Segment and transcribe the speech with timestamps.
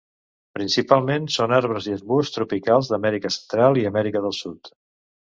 [0.57, 4.73] Principalment són arbres i arbusts tropicals d'Amèrica Central i d'Amèrica del Sud.